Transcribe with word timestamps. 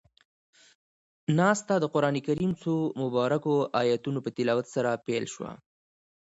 ناسته 1.39 1.73
د 1.79 1.85
قرآن 1.93 2.15
کريم 2.27 2.51
څو 2.61 2.73
مبارکو 3.01 3.53
آیتونو 3.81 4.19
پۀ 4.23 4.29
تلاوت 4.37 4.67
سره 4.75 5.01
پيل 5.05 5.23
شوه. 5.33 5.51